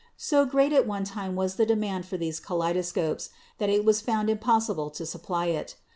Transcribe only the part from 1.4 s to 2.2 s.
the demand for